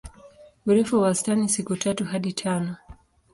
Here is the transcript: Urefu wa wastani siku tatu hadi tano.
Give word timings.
Urefu 0.65 0.95
wa 0.95 1.01
wastani 1.01 1.49
siku 1.49 1.75
tatu 1.75 2.03
hadi 2.05 2.33
tano. 2.33 2.75